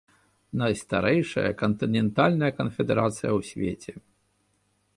[0.61, 3.93] Найстарэйшая кантынентальная канфедэрацыя ў свеце.